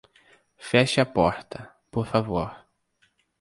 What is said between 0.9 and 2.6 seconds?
a porta, por favor.